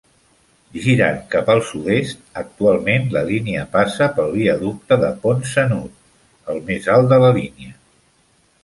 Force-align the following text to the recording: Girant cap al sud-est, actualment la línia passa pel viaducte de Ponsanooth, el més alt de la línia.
Girant 0.85 1.19
cap 1.33 1.51
al 1.55 1.61
sud-est, 1.71 2.23
actualment 2.43 3.05
la 3.17 3.23
línia 3.29 3.67
passa 3.77 4.09
pel 4.17 4.35
viaducte 4.41 4.99
de 5.05 5.15
Ponsanooth, 5.27 6.03
el 6.57 6.67
més 6.73 6.91
alt 6.97 7.15
de 7.15 7.23
la 7.29 7.33
línia. 7.41 7.81